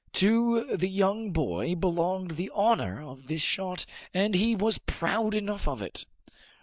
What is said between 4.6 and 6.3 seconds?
proud enough of it.